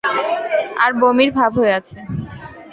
আর 0.83 0.91
বমির 0.93 1.31
ভাব 1.31 1.51
হয়ে 1.59 1.73
আছে। 1.73 1.97